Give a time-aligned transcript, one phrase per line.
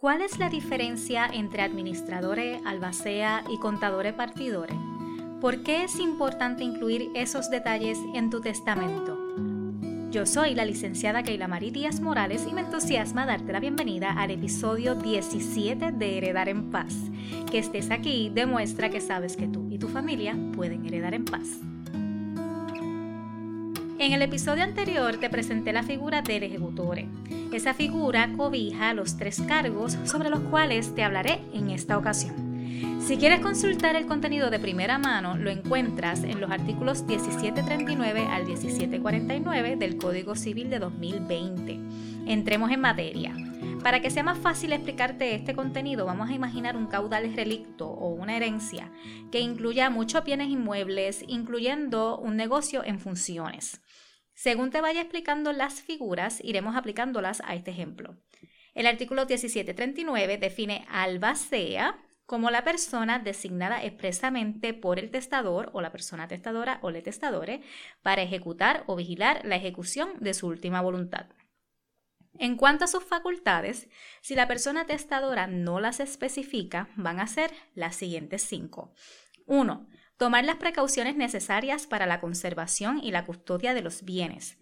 [0.00, 4.76] ¿Cuál es la diferencia entre administradores, albacea y contadores partidores?
[5.40, 9.18] ¿Por qué es importante incluir esos detalles en tu testamento?
[10.12, 14.30] Yo soy la licenciada Keila Marí Díaz Morales y me entusiasma darte la bienvenida al
[14.30, 16.94] episodio 17 de Heredar en Paz.
[17.50, 21.58] Que estés aquí demuestra que sabes que tú y tu familia pueden heredar en paz.
[23.98, 27.00] En el episodio anterior te presenté la figura del ejecutor.
[27.52, 33.00] Esa figura cobija los tres cargos sobre los cuales te hablaré en esta ocasión.
[33.04, 38.46] Si quieres consultar el contenido de primera mano, lo encuentras en los artículos 1739 al
[38.46, 41.80] 1749 del Código Civil de 2020.
[42.26, 43.34] Entremos en materia.
[43.82, 48.08] Para que sea más fácil explicarte este contenido, vamos a imaginar un caudal relicto o
[48.08, 48.92] una herencia
[49.30, 53.80] que incluya muchos bienes inmuebles, incluyendo un negocio en funciones.
[54.34, 58.16] Según te vaya explicando las figuras, iremos aplicándolas a este ejemplo.
[58.74, 65.92] El artículo 1739 define albacea como la persona designada expresamente por el testador o la
[65.92, 67.62] persona testadora o le testadore
[68.02, 71.26] para ejecutar o vigilar la ejecución de su última voluntad.
[72.38, 73.88] En cuanto a sus facultades,
[74.20, 78.94] si la persona testadora no las especifica, van a ser las siguientes cinco.
[79.46, 79.88] 1.
[80.16, 84.56] Tomar las precauciones necesarias para la conservación y la custodia de los bienes.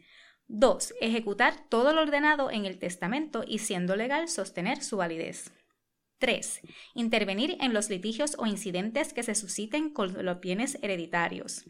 [0.49, 0.95] 2.
[1.01, 5.53] Ejecutar todo lo ordenado en el testamento y siendo legal sostener su validez.
[6.19, 6.63] 3.
[6.95, 11.65] Intervenir en los litigios o incidentes que se susciten con los bienes hereditarios.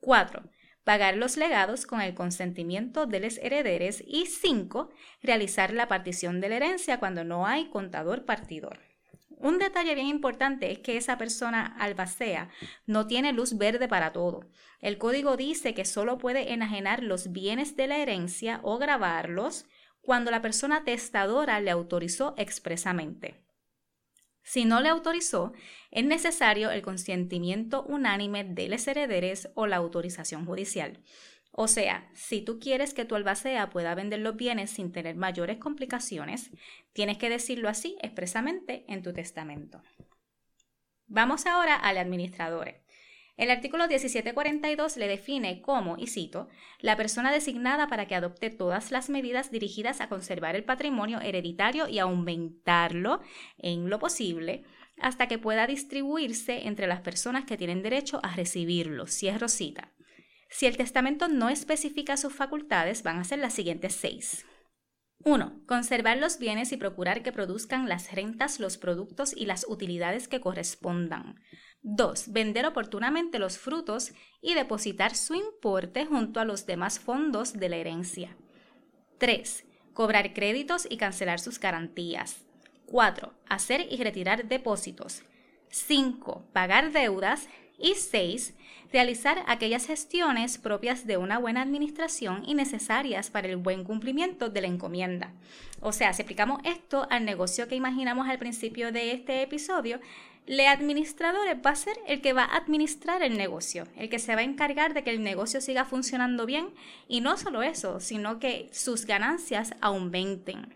[0.00, 0.50] 4.
[0.88, 4.02] Pagar los legados con el consentimiento de los herederes.
[4.06, 4.88] Y 5.
[5.22, 8.80] Realizar la partición de la herencia cuando no hay contador partidor.
[9.28, 12.48] Un detalle bien importante es que esa persona albacea
[12.86, 14.46] no tiene luz verde para todo.
[14.80, 19.66] El código dice que solo puede enajenar los bienes de la herencia o grabarlos
[20.00, 23.44] cuando la persona testadora le autorizó expresamente.
[24.48, 25.52] Si no le autorizó,
[25.90, 31.02] es necesario el consentimiento unánime de los herederes o la autorización judicial.
[31.52, 35.58] O sea, si tú quieres que tu albacea pueda vender los bienes sin tener mayores
[35.58, 36.50] complicaciones,
[36.94, 39.82] tienes que decirlo así expresamente en tu testamento.
[41.06, 42.74] Vamos ahora al administrador.
[43.38, 46.48] El artículo 1742 le define como, y cito,
[46.80, 51.86] la persona designada para que adopte todas las medidas dirigidas a conservar el patrimonio hereditario
[51.86, 53.20] y aumentarlo
[53.56, 54.64] en lo posible
[55.00, 59.06] hasta que pueda distribuirse entre las personas que tienen derecho a recibirlo.
[59.06, 59.92] Cierro cita.
[60.50, 64.46] Si el testamento no especifica sus facultades, van a ser las siguientes seis.
[65.24, 65.62] 1.
[65.66, 70.40] Conservar los bienes y procurar que produzcan las rentas, los productos y las utilidades que
[70.40, 71.40] correspondan.
[71.90, 72.32] 2.
[72.32, 74.12] Vender oportunamente los frutos
[74.42, 78.36] y depositar su importe junto a los demás fondos de la herencia.
[79.16, 79.64] 3.
[79.94, 82.44] Cobrar créditos y cancelar sus garantías.
[82.86, 83.32] 4.
[83.48, 85.22] Hacer y retirar depósitos.
[85.70, 86.44] 5.
[86.52, 87.48] Pagar deudas.
[87.78, 88.54] Y 6.
[88.92, 94.60] Realizar aquellas gestiones propias de una buena administración y necesarias para el buen cumplimiento de
[94.60, 95.32] la encomienda.
[95.80, 100.00] O sea, si aplicamos esto al negocio que imaginamos al principio de este episodio,
[100.48, 104.34] el administrador va a ser el que va a administrar el negocio, el que se
[104.34, 106.70] va a encargar de que el negocio siga funcionando bien
[107.06, 110.74] y no solo eso, sino que sus ganancias aumenten.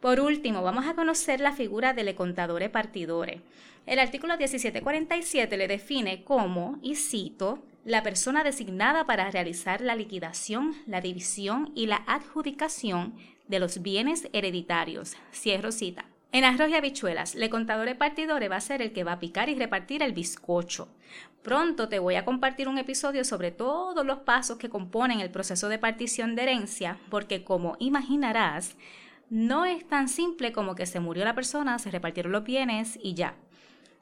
[0.00, 3.42] Por último, vamos a conocer la figura del contador partidore.
[3.84, 10.74] El artículo 1747 le define como, y cito, la persona designada para realizar la liquidación,
[10.86, 13.14] la división y la adjudicación
[13.48, 15.16] de los bienes hereditarios.
[15.32, 16.06] Cierro cita.
[16.30, 19.48] En arroz y habichuelas, le contador partidore va a ser el que va a picar
[19.48, 20.88] y repartir el bizcocho.
[21.42, 25.70] Pronto te voy a compartir un episodio sobre todos los pasos que componen el proceso
[25.70, 28.76] de partición de herencia, porque como imaginarás,
[29.30, 33.14] no es tan simple como que se murió la persona, se repartieron los bienes y
[33.14, 33.34] ya.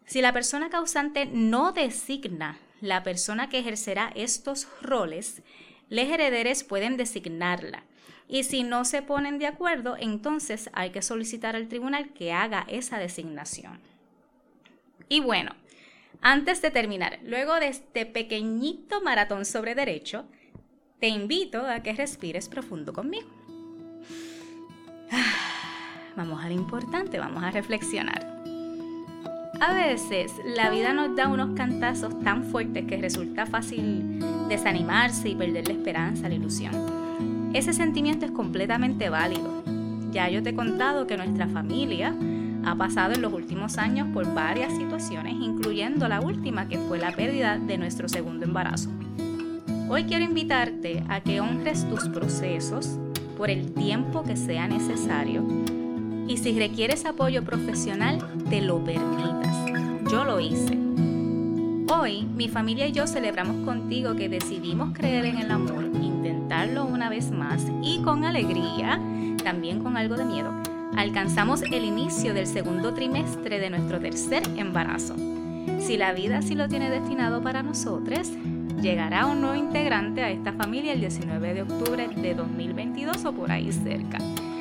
[0.04, 5.42] Si la persona causante no designa la persona que ejercerá estos roles,
[5.88, 7.84] los herederes pueden designarla.
[8.28, 12.64] Y si no se ponen de acuerdo, entonces hay que solicitar al tribunal que haga
[12.68, 13.78] esa designación.
[15.08, 15.52] Y bueno,
[16.20, 20.24] antes de terminar, luego de este pequeñito maratón sobre derecho,
[20.98, 23.28] te invito a que respires profundo conmigo.
[26.16, 28.36] Vamos a lo importante, vamos a reflexionar.
[29.60, 34.18] A veces la vida nos da unos cantazos tan fuertes que resulta fácil
[34.48, 37.05] desanimarse y perder la esperanza, la ilusión.
[37.52, 39.62] Ese sentimiento es completamente válido.
[40.12, 42.14] Ya yo te he contado que nuestra familia
[42.64, 47.12] ha pasado en los últimos años por varias situaciones, incluyendo la última que fue la
[47.12, 48.90] pérdida de nuestro segundo embarazo.
[49.88, 52.98] Hoy quiero invitarte a que honres tus procesos
[53.36, 55.44] por el tiempo que sea necesario
[56.28, 58.18] y si requieres apoyo profesional,
[58.50, 59.56] te lo permitas.
[60.10, 60.76] Yo lo hice.
[61.88, 65.84] Hoy mi familia y yo celebramos contigo que decidimos creer en el amor,
[66.56, 68.98] intentarlo una vez más y con alegría,
[69.44, 70.50] también con algo de miedo,
[70.96, 75.14] alcanzamos el inicio del segundo trimestre de nuestro tercer embarazo.
[75.80, 78.30] Si la vida así lo tiene destinado para nosotros,
[78.80, 83.50] llegará un nuevo integrante a esta familia el 19 de octubre de 2022 o por
[83.50, 84.18] ahí cerca.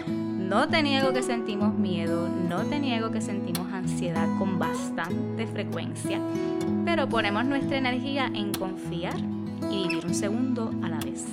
[0.07, 6.19] No te niego que sentimos miedo, no te niego que sentimos ansiedad con bastante frecuencia,
[6.83, 9.17] pero ponemos nuestra energía en confiar
[9.71, 11.25] y vivir un segundo a la vez.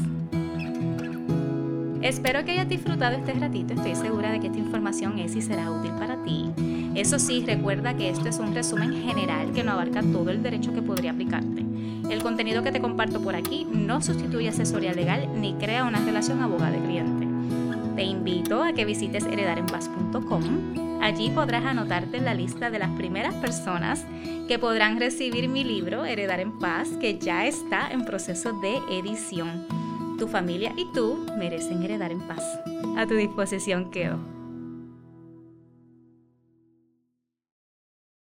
[2.02, 5.70] Espero que hayas disfrutado este ratito, estoy segura de que esta información es y será
[5.70, 6.50] útil para ti.
[6.96, 10.75] Eso sí, recuerda que esto es un resumen general que no abarca todo el derecho
[10.75, 11.64] que podría aplicarte.
[12.10, 16.43] El contenido que te comparto por aquí no sustituye asesoría legal ni crea una relación
[16.43, 17.28] abogado-cliente.
[17.94, 21.00] Te invito a que visites heredarenpaz.com.
[21.00, 24.04] Allí podrás anotarte en la lista de las primeras personas
[24.49, 29.81] que podrán recibir mi libro Heredar en Paz, que ya está en proceso de edición
[30.23, 32.45] tu familia y tú merecen heredar en paz.
[32.97, 34.31] A tu disposición quedo.